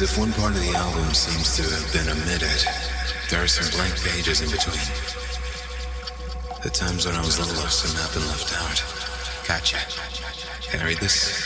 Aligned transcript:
As 0.00 0.12
if 0.12 0.18
one 0.18 0.32
part 0.32 0.52
of 0.52 0.60
the 0.62 0.72
album 0.78 1.12
seems 1.12 1.56
to 1.56 1.62
have 1.62 1.92
been 1.92 2.08
omitted, 2.08 2.64
there 3.28 3.44
are 3.44 3.46
some 3.46 3.70
blank 3.76 3.94
pages 4.02 4.40
in 4.40 4.48
between. 4.48 4.80
The 6.62 6.70
times 6.70 7.04
when 7.04 7.14
I 7.16 7.20
was 7.20 7.38
little, 7.38 7.52
have 7.54 8.14
been 8.14 8.26
left 8.26 8.50
out. 8.56 8.82
Gotcha. 9.46 9.76
Can 10.70 10.80
I 10.80 10.86
read 10.86 10.96
this? 11.00 11.39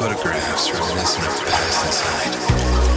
Photographs 0.00 0.70
reminiscent 0.72 1.26
of 1.26 1.46
past 1.46 1.86
inside. 1.86 2.89